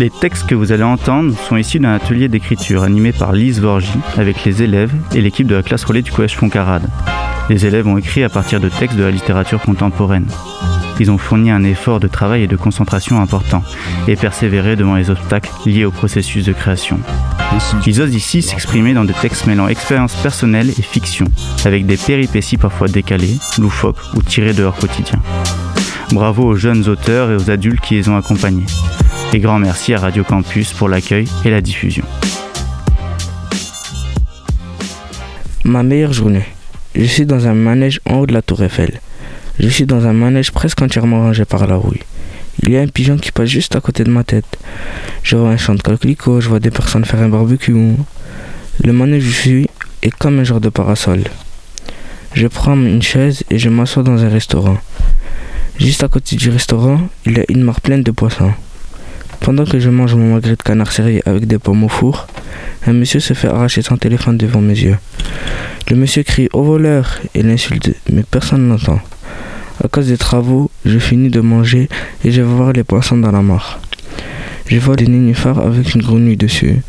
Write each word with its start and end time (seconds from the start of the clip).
Les 0.00 0.08
textes 0.08 0.46
que 0.46 0.54
vous 0.54 0.72
allez 0.72 0.82
entendre 0.82 1.34
sont 1.46 1.58
issus 1.58 1.78
d'un 1.78 1.92
atelier 1.92 2.28
d'écriture 2.28 2.84
animé 2.84 3.12
par 3.12 3.34
Lise 3.34 3.60
Vorgy 3.60 3.92
avec 4.16 4.46
les 4.46 4.62
élèves 4.62 4.94
et 5.14 5.20
l'équipe 5.20 5.46
de 5.46 5.54
la 5.54 5.62
classe 5.62 5.84
relais 5.84 6.00
du 6.00 6.10
collège 6.10 6.36
Foncarade. 6.36 6.88
Les 7.50 7.66
élèves 7.66 7.86
ont 7.86 7.98
écrit 7.98 8.24
à 8.24 8.30
partir 8.30 8.60
de 8.60 8.70
textes 8.70 8.96
de 8.96 9.02
la 9.02 9.10
littérature 9.10 9.60
contemporaine. 9.60 10.26
Ils 11.00 11.10
ont 11.10 11.18
fourni 11.18 11.50
un 11.50 11.64
effort 11.64 12.00
de 12.00 12.08
travail 12.08 12.44
et 12.44 12.46
de 12.46 12.56
concentration 12.56 13.20
important 13.20 13.62
et 14.08 14.16
persévéré 14.16 14.74
devant 14.74 14.94
les 14.94 15.10
obstacles 15.10 15.50
liés 15.66 15.84
au 15.84 15.90
processus 15.90 16.46
de 16.46 16.54
création. 16.54 16.98
Ils 17.86 18.00
osent 18.00 18.14
ici 18.14 18.40
s'exprimer 18.40 18.94
dans 18.94 19.04
des 19.04 19.12
textes 19.12 19.46
mêlant 19.46 19.68
expérience 19.68 20.14
personnelle 20.14 20.70
et 20.70 20.82
fiction, 20.82 21.26
avec 21.66 21.84
des 21.84 21.98
péripéties 21.98 22.56
parfois 22.56 22.88
décalées, 22.88 23.36
loufoques 23.58 24.00
ou 24.14 24.22
tirées 24.22 24.54
de 24.54 24.62
leur 24.62 24.76
quotidien. 24.76 25.20
Bravo 26.12 26.44
aux 26.44 26.56
jeunes 26.56 26.88
auteurs 26.88 27.30
et 27.30 27.36
aux 27.36 27.50
adultes 27.50 27.82
qui 27.82 27.96
les 27.96 28.08
ont 28.08 28.16
accompagnés. 28.16 28.64
Et 29.32 29.38
grand 29.38 29.60
merci 29.60 29.94
à 29.94 30.00
Radio 30.00 30.24
Campus 30.24 30.72
pour 30.72 30.88
l'accueil 30.88 31.28
et 31.44 31.50
la 31.50 31.60
diffusion. 31.60 32.02
Ma 35.62 35.84
meilleure 35.84 36.12
journée. 36.12 36.44
Je 36.96 37.04
suis 37.04 37.26
dans 37.26 37.46
un 37.46 37.54
manège 37.54 38.00
en 38.06 38.16
haut 38.16 38.26
de 38.26 38.32
la 38.32 38.42
tour 38.42 38.60
Eiffel. 38.60 39.00
Je 39.60 39.68
suis 39.68 39.86
dans 39.86 40.04
un 40.08 40.12
manège 40.12 40.50
presque 40.50 40.82
entièrement 40.82 41.20
rangé 41.20 41.44
par 41.44 41.68
la 41.68 41.76
rouille. 41.76 42.00
Il 42.64 42.70
y 42.70 42.76
a 42.76 42.80
un 42.80 42.88
pigeon 42.88 43.18
qui 43.18 43.30
passe 43.30 43.48
juste 43.48 43.76
à 43.76 43.80
côté 43.80 44.02
de 44.02 44.10
ma 44.10 44.24
tête. 44.24 44.58
Je 45.22 45.36
vois 45.36 45.50
un 45.50 45.56
champ 45.56 45.76
de 45.76 45.82
coquelicots, 45.82 46.40
je 46.40 46.48
vois 46.48 46.58
des 46.58 46.72
personnes 46.72 47.04
faire 47.04 47.20
un 47.20 47.28
barbecue. 47.28 47.76
Le 48.82 48.92
manège 48.92 49.24
où 49.24 49.30
je 49.30 49.40
suis 49.40 49.66
est 50.02 50.10
comme 50.10 50.40
un 50.40 50.44
genre 50.44 50.60
de 50.60 50.70
parasol. 50.70 51.22
Je 52.34 52.48
prends 52.48 52.74
une 52.74 53.02
chaise 53.02 53.44
et 53.48 53.60
je 53.60 53.68
m'assois 53.68 54.02
dans 54.02 54.24
un 54.24 54.28
restaurant. 54.28 54.78
Juste 55.78 56.02
à 56.02 56.08
côté 56.08 56.34
du 56.34 56.50
restaurant, 56.50 57.00
il 57.26 57.38
y 57.38 57.40
a 57.40 57.44
une 57.48 57.62
mare 57.62 57.80
pleine 57.80 58.02
de 58.02 58.10
poissons. 58.10 58.52
Pendant 59.40 59.64
que 59.64 59.80
je 59.80 59.88
mange 59.88 60.14
mon 60.14 60.34
magret 60.34 60.56
de 60.56 60.62
canard 60.62 60.92
serré 60.92 61.22
avec 61.24 61.46
des 61.46 61.58
pommes 61.58 61.84
au 61.84 61.88
four, 61.88 62.26
un 62.86 62.92
monsieur 62.92 63.20
se 63.20 63.32
fait 63.32 63.48
arracher 63.48 63.80
son 63.80 63.96
téléphone 63.96 64.36
devant 64.36 64.60
mes 64.60 64.78
yeux. 64.78 64.98
Le 65.88 65.96
monsieur 65.96 66.22
crie 66.22 66.48
au 66.52 66.62
voleur 66.62 67.18
et 67.34 67.42
l'insulte, 67.42 67.94
mais 68.12 68.22
personne 68.22 68.68
n'entend. 68.68 69.00
À 69.82 69.88
cause 69.88 70.08
des 70.08 70.18
travaux, 70.18 70.70
je 70.84 70.98
finis 70.98 71.30
de 71.30 71.40
manger 71.40 71.88
et 72.22 72.30
je 72.30 72.42
vais 72.42 72.46
voir 72.46 72.74
les 72.74 72.84
poissons 72.84 73.16
dans 73.16 73.32
la 73.32 73.40
mare. 73.40 73.80
Je 74.66 74.78
vois 74.78 74.94
des 74.94 75.06
nénuphars 75.06 75.58
avec 75.58 75.94
une 75.94 76.02
grenouille 76.02 76.36
dessus. 76.36 76.82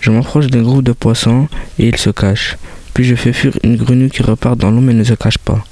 Je 0.00 0.10
m'approche 0.10 0.48
d'un 0.48 0.62
groupe 0.62 0.84
de 0.84 0.92
poissons 0.92 1.48
et 1.78 1.88
ils 1.88 1.96
se 1.96 2.10
cachent. 2.10 2.58
Puis 2.92 3.04
je 3.04 3.14
fais 3.14 3.32
fuir 3.32 3.52
une 3.64 3.76
grenouille 3.76 4.10
qui 4.10 4.22
repart 4.22 4.58
dans 4.58 4.70
l'eau 4.70 4.82
mais 4.82 4.92
ne 4.94 5.02
se 5.02 5.14
cache 5.14 5.38
pas. 5.38 5.64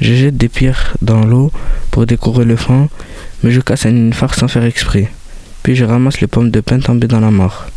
Je 0.00 0.14
jette 0.14 0.36
des 0.36 0.48
pierres 0.48 0.96
dans 1.02 1.24
l'eau 1.24 1.50
pour 1.90 2.06
décorer 2.06 2.44
le 2.44 2.56
fond, 2.56 2.88
mais 3.42 3.50
je 3.50 3.60
casse 3.60 3.84
un 3.84 3.90
nénuphar 3.90 4.34
sans 4.34 4.48
faire 4.48 4.64
exprès. 4.64 5.10
Puis 5.62 5.76
je 5.76 5.84
ramasse 5.84 6.20
les 6.20 6.26
pommes 6.26 6.50
de 6.50 6.60
pin 6.60 6.78
tombées 6.80 7.06
dans 7.06 7.20
la 7.20 7.30
mare. 7.30 7.68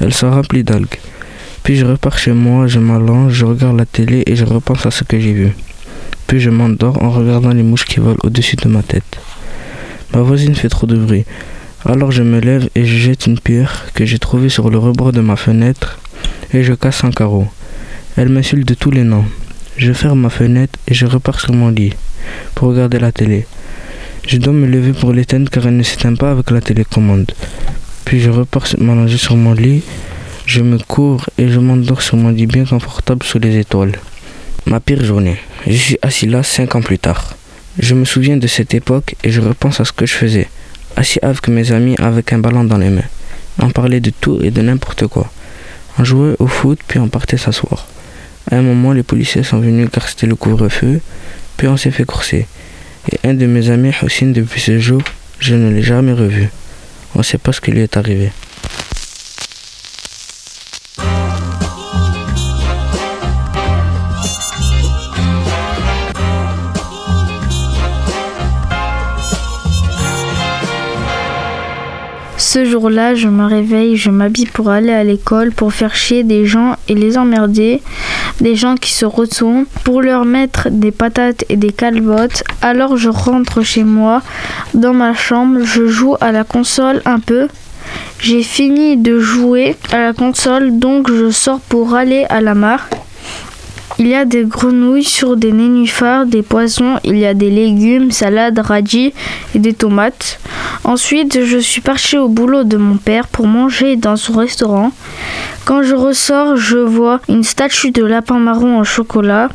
Elles 0.00 0.14
sont 0.14 0.30
remplies 0.30 0.64
d'algues. 0.64 0.98
Puis 1.62 1.76
je 1.76 1.86
repars 1.86 2.18
chez 2.18 2.32
moi, 2.32 2.66
je 2.66 2.78
m'allonge, 2.78 3.32
je 3.32 3.44
regarde 3.44 3.78
la 3.78 3.86
télé 3.86 4.22
et 4.26 4.36
je 4.36 4.44
repense 4.44 4.84
à 4.86 4.90
ce 4.90 5.04
que 5.04 5.18
j'ai 5.18 5.32
vu. 5.32 5.52
Puis 6.26 6.40
je 6.40 6.50
m'endors 6.50 7.02
en 7.02 7.10
regardant 7.10 7.52
les 7.52 7.62
mouches 7.62 7.84
qui 7.84 8.00
volent 8.00 8.18
au-dessus 8.22 8.56
de 8.56 8.68
ma 8.68 8.82
tête. 8.82 9.18
Ma 10.12 10.20
voisine 10.20 10.54
fait 10.54 10.68
trop 10.68 10.86
de 10.86 10.96
bruit. 10.96 11.24
Alors 11.86 12.12
je 12.12 12.22
me 12.22 12.40
lève 12.40 12.68
et 12.74 12.84
je 12.84 12.96
jette 12.96 13.26
une 13.26 13.38
pierre 13.38 13.86
que 13.94 14.04
j'ai 14.04 14.18
trouvée 14.18 14.48
sur 14.48 14.70
le 14.70 14.78
rebord 14.78 15.12
de 15.12 15.20
ma 15.20 15.36
fenêtre 15.36 15.98
et 16.52 16.62
je 16.62 16.72
casse 16.72 17.04
un 17.04 17.10
carreau. 17.10 17.46
Elle 18.16 18.28
m'insulte 18.28 18.66
de 18.66 18.74
tous 18.74 18.90
les 18.90 19.04
noms. 19.04 19.24
Je 19.76 19.92
ferme 19.92 20.20
ma 20.20 20.30
fenêtre 20.30 20.78
et 20.86 20.94
je 20.94 21.06
repars 21.06 21.40
sur 21.40 21.52
mon 21.52 21.68
lit 21.68 21.92
pour 22.54 22.68
regarder 22.68 22.98
la 22.98 23.12
télé. 23.12 23.46
Je 24.26 24.38
dois 24.38 24.54
me 24.54 24.66
lever 24.66 24.94
pour 24.94 25.12
l'éteindre 25.12 25.50
car 25.50 25.66
elle 25.66 25.76
ne 25.76 25.82
s'éteint 25.82 26.14
pas 26.14 26.30
avec 26.30 26.50
la 26.50 26.62
télécommande. 26.62 27.30
Puis 28.06 28.20
je 28.20 28.30
repars 28.30 28.66
m'allonger 28.78 29.18
sur 29.18 29.36
mon 29.36 29.52
lit, 29.52 29.82
je 30.46 30.62
me 30.62 30.78
cours 30.78 31.28
et 31.36 31.48
je 31.48 31.60
m'endors 31.60 32.00
sur 32.00 32.16
mon 32.16 32.30
lit 32.30 32.46
bien 32.46 32.64
confortable 32.64 33.22
sous 33.22 33.38
les 33.38 33.58
étoiles. 33.58 33.92
Ma 34.66 34.80
pire 34.80 35.04
journée. 35.04 35.36
Je 35.66 35.76
suis 35.76 35.98
assis 36.00 36.26
là 36.26 36.42
cinq 36.42 36.74
ans 36.74 36.80
plus 36.80 36.98
tard. 36.98 37.36
Je 37.78 37.94
me 37.94 38.06
souviens 38.06 38.38
de 38.38 38.46
cette 38.46 38.72
époque 38.72 39.14
et 39.22 39.30
je 39.30 39.42
repense 39.42 39.80
à 39.80 39.84
ce 39.84 39.92
que 39.92 40.06
je 40.06 40.14
faisais. 40.14 40.48
Assis 40.96 41.18
avec 41.20 41.48
mes 41.48 41.72
amis 41.72 41.96
avec 41.98 42.32
un 42.32 42.38
ballon 42.38 42.64
dans 42.64 42.78
les 42.78 42.90
mains. 42.90 43.10
On 43.58 43.70
parlait 43.70 44.00
de 44.00 44.10
tout 44.10 44.40
et 44.42 44.50
de 44.50 44.62
n'importe 44.62 45.06
quoi. 45.06 45.30
On 45.98 46.04
jouait 46.04 46.34
au 46.38 46.46
foot 46.46 46.78
puis 46.88 46.98
on 46.98 47.08
partait 47.08 47.36
s'asseoir. 47.36 47.86
À 48.50 48.56
un 48.56 48.62
moment, 48.62 48.92
les 48.92 49.02
policiers 49.02 49.42
sont 49.42 49.60
venus 49.60 49.88
car 49.92 50.08
c'était 50.08 50.26
le 50.26 50.34
couvre-feu, 50.34 51.00
puis 51.56 51.68
on 51.68 51.76
s'est 51.76 51.90
fait 51.90 52.04
courser. 52.04 52.46
Et 53.12 53.28
un 53.28 53.34
de 53.34 53.46
mes 53.46 53.70
amis, 53.70 53.92
Hossein, 54.02 54.28
depuis 54.28 54.60
ce 54.60 54.78
jour, 54.78 55.02
je 55.38 55.54
ne 55.54 55.70
l'ai 55.70 55.82
jamais 55.82 56.12
revu. 56.12 56.48
On 57.14 57.18
ne 57.18 57.24
sait 57.24 57.38
pas 57.38 57.52
ce 57.52 57.60
qui 57.60 57.70
lui 57.70 57.80
est 57.80 57.96
arrivé. 57.96 58.30
Ce 72.54 72.64
jour-là, 72.64 73.14
je 73.16 73.26
me 73.26 73.46
réveille, 73.46 73.96
je 73.96 74.10
m'habille 74.10 74.46
pour 74.46 74.70
aller 74.70 74.92
à 74.92 75.02
l'école, 75.02 75.50
pour 75.50 75.72
faire 75.72 75.96
chier 75.96 76.22
des 76.22 76.46
gens 76.46 76.76
et 76.88 76.94
les 76.94 77.18
emmerder. 77.18 77.82
Des 78.40 78.56
gens 78.56 78.74
qui 78.74 78.92
se 78.92 79.04
retournent 79.04 79.66
pour 79.84 80.02
leur 80.02 80.24
mettre 80.24 80.68
des 80.70 80.90
patates 80.90 81.44
et 81.48 81.56
des 81.56 81.72
calvotes. 81.72 82.42
Alors 82.62 82.96
je 82.96 83.08
rentre 83.08 83.62
chez 83.62 83.84
moi, 83.84 84.22
dans 84.74 84.92
ma 84.92 85.14
chambre, 85.14 85.60
je 85.62 85.86
joue 85.86 86.16
à 86.20 86.32
la 86.32 86.44
console 86.44 87.00
un 87.04 87.20
peu. 87.20 87.48
J'ai 88.18 88.42
fini 88.42 88.96
de 88.96 89.20
jouer 89.20 89.76
à 89.92 89.98
la 89.98 90.12
console, 90.12 90.78
donc 90.78 91.10
je 91.10 91.30
sors 91.30 91.60
pour 91.60 91.94
aller 91.94 92.24
à 92.28 92.40
la 92.40 92.54
mare. 92.54 92.88
Il 93.98 94.08
y 94.08 94.14
a 94.16 94.24
des 94.24 94.44
grenouilles 94.44 95.04
sur 95.04 95.36
des 95.36 95.52
nénuphars, 95.52 96.26
des 96.26 96.42
poissons, 96.42 96.98
il 97.04 97.16
y 97.16 97.26
a 97.26 97.32
des 97.32 97.50
légumes, 97.50 98.10
salades, 98.10 98.58
radis 98.58 99.12
et 99.54 99.60
des 99.60 99.72
tomates. 99.72 100.40
Ensuite, 100.82 101.44
je 101.44 101.58
suis 101.58 101.80
parti 101.80 102.18
au 102.18 102.28
boulot 102.28 102.64
de 102.64 102.76
mon 102.76 102.96
père 102.96 103.28
pour 103.28 103.46
manger 103.46 103.94
dans 103.94 104.16
son 104.16 104.32
restaurant. 104.32 104.90
Quand 105.64 105.82
je 105.82 105.94
ressors, 105.94 106.56
je 106.56 106.78
vois 106.78 107.20
une 107.28 107.44
statue 107.44 107.92
de 107.92 108.04
lapin 108.04 108.38
marron 108.40 108.80
en 108.80 108.84
chocolat. 108.84 109.48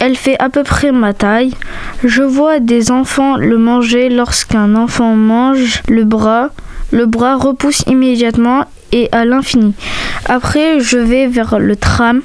Elle 0.00 0.16
fait 0.16 0.36
à 0.40 0.48
peu 0.48 0.64
près 0.64 0.90
ma 0.90 1.14
taille. 1.14 1.54
Je 2.02 2.22
vois 2.22 2.58
des 2.58 2.90
enfants 2.90 3.36
le 3.36 3.58
manger 3.58 4.08
lorsqu'un 4.08 4.74
enfant 4.74 5.14
mange 5.14 5.82
le 5.88 6.04
bras. 6.04 6.50
Le 6.90 7.06
bras 7.06 7.36
repousse 7.36 7.84
immédiatement 7.86 8.64
et 8.92 9.08
à 9.12 9.24
l'infini. 9.24 9.74
Après, 10.26 10.80
je 10.80 10.98
vais 10.98 11.28
vers 11.28 11.58
le 11.58 11.76
tram. 11.76 12.22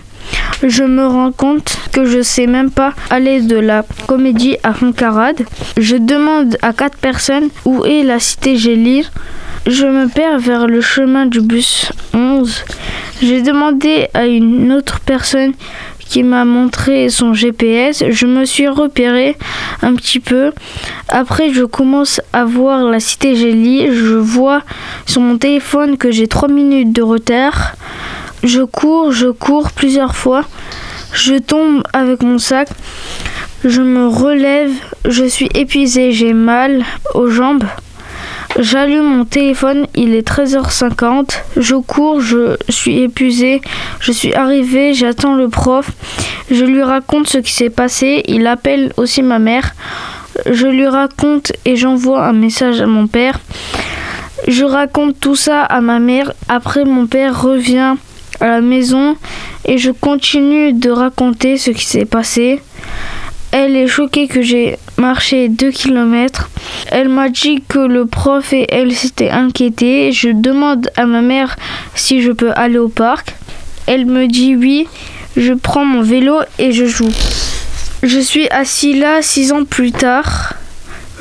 Je 0.66 0.84
me 0.86 1.06
rends 1.06 1.34
compte 1.34 1.78
que 1.92 2.06
je 2.06 2.22
sais 2.22 2.48
même 2.48 2.72
pas 2.72 2.94
aller 3.10 3.42
de 3.42 3.58
la 3.58 3.84
comédie 4.08 4.56
à 4.64 4.74
Foncarade. 4.74 5.44
Je 5.78 5.98
demande 5.98 6.58
à 6.62 6.72
quatre 6.72 6.98
personnes 6.98 7.50
où 7.66 7.84
est 7.84 8.04
la 8.04 8.20
cité 8.20 8.56
Gélir. 8.56 9.12
Je 9.68 9.86
me 9.86 10.08
perds 10.08 10.40
vers 10.40 10.68
le 10.68 10.80
chemin 10.80 11.26
du 11.26 11.42
bus 11.42 11.92
11. 12.14 12.64
J'ai 13.22 13.42
demandé 13.42 14.08
à 14.14 14.26
une 14.26 14.72
autre 14.72 15.02
personne 15.02 15.52
qui 16.00 16.24
m'a 16.24 16.46
montré 16.46 17.10
son 17.10 17.34
GPS. 17.34 18.04
Je 18.10 18.26
me 18.26 18.46
suis 18.46 18.70
repéré 18.70 19.36
un 19.82 19.96
petit 19.96 20.22
peu. 20.22 20.54
Après, 21.10 21.52
je 21.52 21.64
commence 21.64 22.22
à 22.32 22.46
voir 22.46 22.86
la 22.86 23.02
cité 23.02 23.36
Gélie. 23.36 23.88
Je 23.92 24.16
vois 24.16 24.62
sur 25.06 25.20
mon 25.20 25.38
téléphone 25.38 25.98
que 25.98 26.10
j'ai 26.10 26.28
3 26.28 26.48
minutes 26.48 26.94
de 26.94 27.02
retard. 27.02 27.76
Je 28.44 28.62
cours, 28.62 29.14
je 29.14 29.28
cours 29.28 29.72
plusieurs 29.72 30.16
fois. 30.18 30.44
Je 31.14 31.36
tombe 31.36 31.82
avec 31.94 32.24
mon 32.24 32.40
sac. 32.40 32.68
Je 33.64 33.82
me 33.82 34.08
relève. 34.08 34.72
Je 35.08 35.24
suis 35.24 35.50
épuisée. 35.54 36.12
J'ai 36.12 36.34
mal 36.34 36.84
aux 37.14 37.30
jambes. 37.30 37.64
J'allume 38.60 39.18
mon 39.18 39.26
téléphone, 39.26 39.88
il 39.96 40.14
est 40.14 40.28
13h50. 40.28 41.40
Je 41.58 41.76
cours, 41.76 42.20
je 42.20 42.58
suis 42.70 43.00
épuisée. 43.00 43.62
Je 44.00 44.12
suis 44.12 44.34
arrivée, 44.34 44.94
j'attends 44.94 45.36
le 45.36 45.48
prof. 45.48 45.90
Je 46.52 46.66
lui 46.66 46.84
raconte 46.84 47.28
ce 47.28 47.38
qui 47.38 47.54
s'est 47.54 47.72
passé. 47.72 48.24
Il 48.28 48.46
appelle 48.46 48.92
aussi 48.98 49.24
ma 49.24 49.40
mère. 49.40 49.74
Je 50.52 50.68
lui 50.68 50.86
raconte 50.86 51.54
et 51.64 51.78
j'envoie 51.78 52.26
un 52.26 52.34
message 52.34 52.82
à 52.82 52.88
mon 52.88 53.08
père. 53.08 53.40
Je 54.48 54.66
raconte 54.66 55.20
tout 55.20 55.36
ça 55.36 55.62
à 55.62 55.80
ma 55.80 56.00
mère. 56.00 56.34
Après, 56.50 56.84
mon 56.84 57.08
père 57.08 57.42
revient 57.42 57.96
à 58.44 58.48
la 58.48 58.62
maison 58.62 59.16
et 59.64 59.78
je 59.78 59.90
continue 59.90 60.74
de 60.74 60.90
raconter 60.90 61.58
ce 61.58 61.72
qui 61.72 61.86
s'est 61.86 62.06
passé. 62.06 62.62
Elle 63.52 63.78
est 63.78 63.88
choquée 63.88 64.28
que 64.28 64.42
j'ai 64.42 64.78
marché 64.98 65.48
2 65.48 65.72
km. 65.72 66.50
Elle 66.92 67.08
m'a 67.08 67.30
dit 67.30 67.64
que 67.66 67.80
le 67.80 68.06
prof 68.06 68.52
et 68.52 68.66
elle 68.70 68.92
s'étaient 68.94 69.30
inquiétés. 69.30 70.12
Je 70.12 70.30
demande 70.30 70.90
à 70.98 71.06
ma 71.06 71.22
mère 71.22 71.56
si 71.96 72.22
je 72.22 72.32
peux 72.32 72.52
aller 72.56 72.80
au 72.80 72.90
parc. 72.90 73.36
Elle 73.88 74.06
me 74.06 74.28
dit 74.28 74.56
oui. 74.56 74.88
Je 75.38 75.54
prends 75.54 75.86
mon 75.86 76.02
vélo 76.02 76.40
et 76.60 76.74
je 76.74 76.86
joue. 76.86 77.14
Je 78.04 78.20
suis 78.20 78.50
assis 78.50 78.94
là 78.94 79.22
6 79.22 79.54
ans 79.54 79.64
plus 79.64 79.94
tard. 79.94 80.56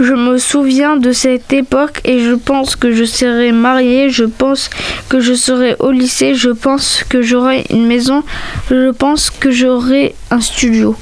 Je 0.01 0.15
me 0.15 0.39
souviens 0.39 0.97
de 0.97 1.13
cette 1.13 1.53
époque 1.53 2.01
et 2.05 2.21
je 2.21 2.33
pense 2.33 2.77
que 2.77 2.93
je 2.93 3.05
serai 3.05 3.53
mariée, 3.53 4.09
je 4.09 4.25
pense 4.25 4.71
que 5.09 5.21
je 5.21 5.35
serai 5.35 5.77
au 5.81 5.91
lycée, 5.91 6.35
je 6.35 6.51
pense 6.51 7.05
que 7.09 7.21
j'aurai 7.21 7.65
une 7.69 7.87
maison, 7.87 8.23
je 8.71 8.91
pense 8.91 9.31
que 9.31 9.51
j'aurai 9.51 10.15
un 10.31 10.41
studio. 10.41 10.97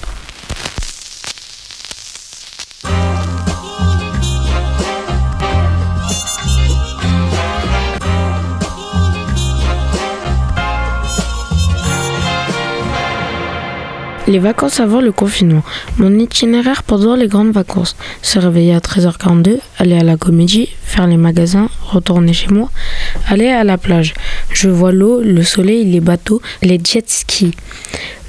Les 14.30 14.38
vacances 14.38 14.78
avant 14.78 15.00
le 15.00 15.10
confinement. 15.10 15.64
Mon 15.98 16.16
itinéraire 16.16 16.84
pendant 16.84 17.16
les 17.16 17.26
grandes 17.26 17.50
vacances. 17.50 17.96
Se 18.22 18.38
réveiller 18.38 18.74
à 18.74 18.78
13h42, 18.78 19.58
aller 19.76 19.98
à 19.98 20.04
la 20.04 20.16
comédie, 20.16 20.68
faire 20.84 21.08
les 21.08 21.16
magasins, 21.16 21.68
retourner 21.82 22.32
chez 22.32 22.46
moi, 22.46 22.70
aller 23.26 23.48
à 23.48 23.64
la 23.64 23.76
plage. 23.76 24.14
Je 24.52 24.68
vois 24.68 24.92
l'eau, 24.92 25.20
le 25.20 25.42
soleil, 25.42 25.84
les 25.84 25.98
bateaux, 25.98 26.40
les 26.62 26.78
jet 26.78 27.10
skis. 27.10 27.56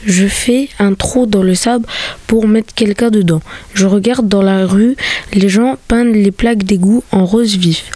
Je 0.03 0.25
fais 0.25 0.69
un 0.80 0.95
trou 0.95 1.27
dans 1.27 1.44
le 1.44 1.53
sable 1.53 1.86
pour 2.25 2.48
mettre 2.48 2.74
quelqu'un 2.74 3.12
dedans. 3.12 3.44
Je 3.75 3.86
regarde 3.86 4.27
dans 4.27 4.42
la 4.42 4.65
rue, 4.65 4.95
les 5.33 5.50
gens 5.50 5.77
peignent 5.88 6.13
les 6.13 6.31
plaques 6.31 6.63
d'égout 6.63 7.03
en 7.12 7.25
rose 7.25 7.57
vif. 7.57 7.92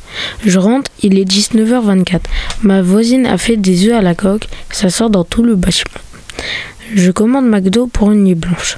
Je 0.45 0.59
rentre, 0.59 0.91
il 1.01 1.17
est 1.17 1.25
19h24. 1.25 2.19
Ma 2.61 2.83
voisine 2.83 3.25
a 3.25 3.39
fait 3.39 3.57
des 3.57 3.87
œufs 3.87 3.95
à 3.95 4.03
la 4.03 4.13
coque, 4.13 4.47
ça 4.69 4.91
sort 4.91 5.09
dans 5.09 5.23
tout 5.23 5.41
le 5.41 5.55
bâtiment. 5.55 5.89
Je 6.93 7.11
commande 7.11 7.49
McDo 7.49 7.87
pour 7.87 8.11
une 8.11 8.23
nuit 8.23 8.35
blanche. 8.35 8.77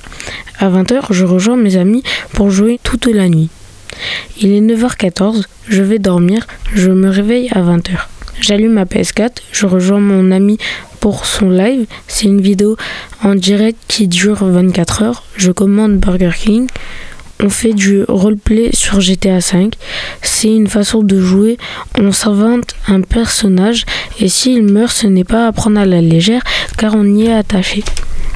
À 0.59 0.69
20h, 0.69 1.07
je 1.11 1.25
rejoins 1.25 1.57
mes 1.57 1.75
amis 1.75 2.03
pour 2.33 2.49
jouer 2.49 2.79
toute 2.81 3.05
la 3.05 3.27
nuit. 3.27 3.49
Il 4.39 4.53
est 4.53 4.61
9h14, 4.61 5.43
je 5.67 5.83
vais 5.83 5.99
dormir, 5.99 6.47
je 6.73 6.91
me 6.91 7.09
réveille 7.09 7.49
à 7.51 7.61
20h. 7.61 8.07
J'allume 8.39 8.73
ma 8.73 8.85
PS4, 8.85 9.37
je 9.51 9.65
rejoins 9.65 9.99
mon 9.99 10.31
ami 10.31 10.57
pour 10.99 11.25
son 11.25 11.49
live. 11.49 11.85
C'est 12.07 12.25
une 12.25 12.41
vidéo 12.41 12.77
en 13.23 13.35
direct 13.35 13.77
qui 13.87 14.07
dure 14.07 14.45
24 14.45 15.03
heures. 15.03 15.23
Je 15.35 15.51
commande 15.51 15.97
Burger 15.97 16.31
King. 16.35 16.67
On 17.39 17.49
fait 17.49 17.73
du 17.73 18.03
roleplay 18.07 18.71
sur 18.73 18.99
GTA 18.99 19.39
V. 19.39 19.69
C'est 20.21 20.53
une 20.53 20.67
façon 20.67 21.03
de 21.03 21.19
jouer. 21.19 21.57
On 21.99 22.11
s'invente 22.11 22.75
un 22.87 23.01
personnage 23.01 23.85
et 24.19 24.27
s'il 24.27 24.63
meurt, 24.63 24.91
ce 24.91 25.07
n'est 25.07 25.23
pas 25.23 25.47
à 25.47 25.51
prendre 25.51 25.79
à 25.79 25.85
la 25.85 26.01
légère 26.01 26.41
car 26.77 26.95
on 26.95 27.05
y 27.05 27.27
est 27.27 27.33
attaché. 27.33 27.83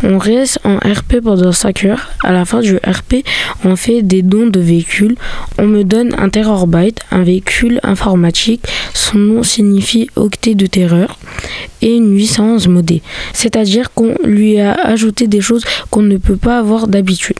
On 0.03 0.17
reste 0.17 0.59
en 0.63 0.77
RP 0.77 1.21
pendant 1.23 1.51
5 1.51 1.85
heures. 1.85 2.09
À 2.23 2.31
la 2.31 2.43
fin 2.45 2.61
du 2.61 2.77
RP, 2.77 3.23
on 3.63 3.75
fait 3.75 4.01
des 4.01 4.23
dons 4.23 4.47
de 4.47 4.59
véhicules. 4.59 5.15
On 5.59 5.67
me 5.67 5.83
donne 5.83 6.15
un 6.17 6.29
Terrorbyte, 6.29 7.01
un 7.11 7.23
véhicule 7.23 7.79
informatique. 7.83 8.65
Son 8.95 9.19
nom 9.19 9.43
signifie 9.43 10.09
octet 10.15 10.55
de 10.55 10.65
terreur 10.65 11.19
et 11.83 11.95
une 11.95 12.15
811 12.15 12.67
modée. 12.67 13.03
C'est-à-dire 13.33 13.93
qu'on 13.93 14.15
lui 14.23 14.59
a 14.59 14.73
ajouté 14.73 15.27
des 15.27 15.41
choses 15.41 15.63
qu'on 15.91 16.01
ne 16.01 16.17
peut 16.17 16.37
pas 16.37 16.57
avoir 16.57 16.87
d'habitude. 16.87 17.37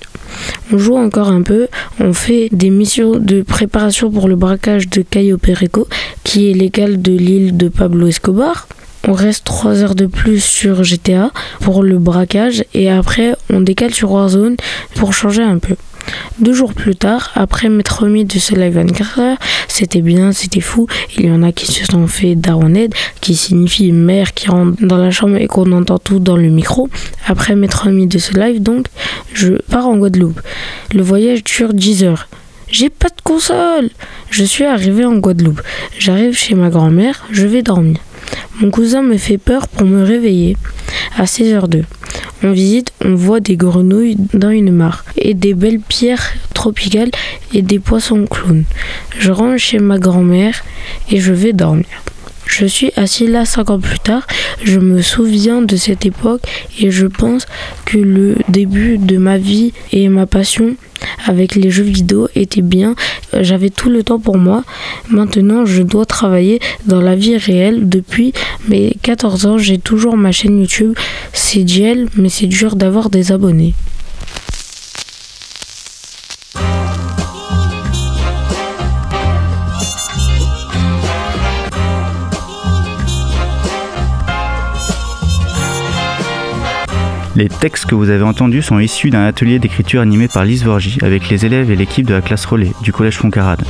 On 0.72 0.78
joue 0.78 0.98
encore 0.98 1.30
un 1.30 1.42
peu, 1.42 1.68
on 2.00 2.14
fait 2.14 2.50
des 2.52 2.70
missions 2.70 3.18
de 3.18 3.42
préparation 3.42 4.12
pour 4.12 4.28
le 4.28 4.36
braquage 4.36 4.88
de 4.88 5.02
Cayo 5.02 5.38
Perico, 5.38 5.88
qui 6.24 6.50
est 6.50 6.54
l'égal 6.54 7.02
de 7.02 7.12
l'île 7.12 7.58
de 7.58 7.70
Pablo 7.70 8.08
Escobar. 8.08 8.68
On 9.08 9.14
reste 9.14 9.46
3 9.46 9.84
heures 9.84 9.96
de 9.96 10.06
plus 10.06 10.44
sur 10.44 10.84
GTA 10.84 11.32
pour 11.60 11.84
le 11.84 11.98
braquage 11.98 12.64
et 12.74 12.90
après 12.90 13.36
on 13.50 13.62
décale 13.62 13.94
sur 13.94 14.12
Warzone 14.12 14.58
pour 14.96 15.14
changer 15.14 15.44
un 15.44 15.58
peu. 15.58 15.76
Deux 16.40 16.54
jours 16.54 16.74
plus 16.74 16.96
tard, 16.96 17.32
après 17.36 17.70
m'être 17.70 18.04
remis 18.04 18.26
de 18.26 18.40
ce 18.40 18.56
live 18.56 18.74
24 18.74 19.20
heures, 19.20 19.38
c'était 19.68 20.02
bien, 20.02 20.32
c'était 20.32 20.62
fou. 20.62 20.88
Il 21.18 21.26
y 21.26 21.32
en 21.32 21.44
a 21.44 21.52
qui 21.52 21.68
se 21.68 21.86
sont 21.86 22.08
fait 22.08 22.36
Daroned, 22.36 22.94
qui 23.22 23.36
signifie 23.36 23.92
mère 23.92 24.34
qui 24.34 24.50
rentre 24.50 24.84
dans 24.86 24.98
la 24.98 25.12
chambre 25.12 25.38
et 25.38 25.48
qu'on 25.48 25.72
entend 25.72 25.98
tout 25.98 26.20
dans 26.20 26.38
le 26.38 26.50
micro. 26.50 26.90
Après 27.28 27.56
m'être 27.56 27.86
remis 27.86 28.08
de 28.08 28.18
ce 28.18 28.34
live, 28.38 28.62
donc, 28.62 28.88
je 29.34 29.54
pars 29.70 29.88
en 29.88 29.98
Guadeloupe. 29.98 30.42
Le 30.94 31.04
voyage 31.04 31.44
dure 31.44 31.74
10 31.74 32.04
heures. 32.04 32.28
J'ai 32.70 32.90
pas 32.90 33.10
de 33.10 33.22
console 33.24 33.90
Je 34.30 34.44
suis 34.44 34.64
arrivé 34.64 35.06
en 35.06 35.18
Guadeloupe. 35.18 35.62
J'arrive 36.00 36.38
chez 36.38 36.56
ma 36.56 36.70
grand-mère, 36.70 37.26
je 37.32 37.46
vais 37.46 37.62
dormir. 37.62 37.98
Mon 38.60 38.70
cousin 38.70 39.02
me 39.02 39.18
fait 39.18 39.38
peur 39.38 39.68
pour 39.68 39.88
me 39.88 40.04
réveiller 40.04 40.58
à 41.18 41.26
16h02. 41.26 41.84
On 42.44 42.52
visite, 42.52 42.92
on 43.06 43.16
voit 43.16 43.40
des 43.40 43.56
grenouilles 43.56 44.18
dans 44.34 44.50
une 44.50 44.72
mare 44.72 45.06
et 45.16 45.34
des 45.34 45.54
belles 45.54 45.80
pierres 45.80 46.34
tropicales 46.54 47.12
et 47.54 47.62
des 47.62 47.80
poissons 47.80 48.26
clowns. 48.26 48.64
Je 49.20 49.32
rentre 49.32 49.58
chez 49.58 49.80
ma 49.80 50.00
grand-mère 50.00 50.64
et 51.10 51.20
je 51.20 51.34
vais 51.34 51.54
dormir. 51.54 51.86
Je 52.52 52.66
suis 52.66 52.92
assis 52.98 53.28
là 53.28 53.46
cinq 53.46 53.70
ans 53.70 53.80
plus 53.80 54.00
tard, 54.00 54.28
je 54.62 54.78
me 54.78 55.02
souviens 55.02 55.62
de 55.62 55.78
cette 55.78 56.06
époque 56.06 56.42
et 56.80 56.92
je 56.92 57.08
pense 57.08 57.46
que 57.86 57.98
le 57.98 58.36
début 58.50 58.98
de 58.98 59.18
ma 59.18 59.38
vie 59.38 59.72
et 59.94 60.10
ma 60.10 60.26
passion 60.26 60.76
avec 61.26 61.56
les 61.56 61.72
jeux 61.72 61.84
vidéo 61.84 62.28
était 62.36 62.62
bien. 62.62 62.96
J'avais 63.40 63.70
tout 63.70 63.90
le 63.90 64.04
temps 64.04 64.20
pour 64.20 64.38
moi. 64.38 64.66
Maintenant, 65.10 65.66
je 65.66 65.82
dois 65.82 66.06
travailler 66.06 66.60
dans 66.86 67.02
la 67.02 67.16
vie 67.16 67.38
réelle. 67.38 67.88
Depuis 67.88 68.34
mes 68.68 68.98
14 69.02 69.46
ans, 69.46 69.58
j'ai 69.58 69.78
toujours 69.78 70.18
ma 70.18 70.34
chaîne 70.34 70.60
YouTube. 70.60 70.94
C'est 71.32 71.66
GL, 71.66 72.10
mais 72.18 72.30
c'est 72.30 72.48
dur 72.48 72.76
d'avoir 72.76 73.10
des 73.10 73.32
abonnés. 73.32 73.74
Les 87.42 87.50
textes 87.50 87.88
que 87.88 87.96
vous 87.96 88.12
avez 88.12 88.22
entendus 88.22 88.62
sont 88.62 88.78
issus 88.78 89.10
d'un 89.10 89.26
atelier 89.26 89.58
d'écriture 89.58 90.02
animé 90.02 90.28
par 90.28 90.46
Lise 90.46 90.64
Vorgy 90.64 91.00
avec 91.02 91.28
les 91.28 91.44
élèves 91.44 91.72
et 91.72 91.76
l'équipe 91.76 92.06
de 92.06 92.14
la 92.14 92.22
classe 92.22 92.46
relais 92.46 92.72
du 92.84 92.94
Collège 92.94 93.18
Foncarade. 93.18 93.64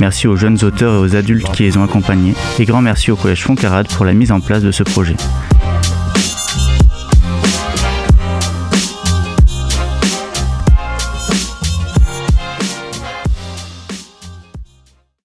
Merci 0.00 0.28
aux 0.28 0.36
jeunes 0.36 0.62
auteurs 0.62 0.96
et 0.96 0.98
aux 0.98 1.16
adultes 1.16 1.50
qui 1.52 1.62
les 1.62 1.78
ont 1.78 1.82
accompagnés 1.82 2.34
et 2.58 2.66
grand 2.66 2.82
merci 2.82 3.10
au 3.10 3.16
Collège 3.16 3.42
Foncarade 3.42 3.88
pour 3.88 4.04
la 4.04 4.12
mise 4.12 4.32
en 4.32 4.40
place 4.40 4.62
de 4.62 4.70
ce 4.70 4.82
projet. 4.82 5.16